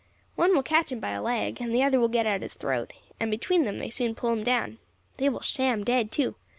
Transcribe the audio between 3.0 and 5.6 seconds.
and between them they soon pull him down. They will